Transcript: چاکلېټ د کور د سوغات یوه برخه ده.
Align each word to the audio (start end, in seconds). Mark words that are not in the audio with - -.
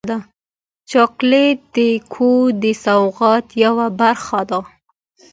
چاکلېټ 0.91 1.59
د 1.75 1.77
کور 2.13 2.45
د 2.63 2.65
سوغات 2.83 3.47
یوه 3.63 3.85
برخه 3.99 4.39
ده. 4.49 4.59